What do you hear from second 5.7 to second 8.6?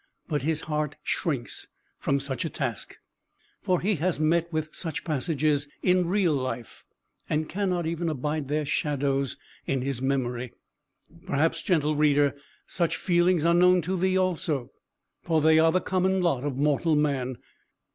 in real life, and cannot even abide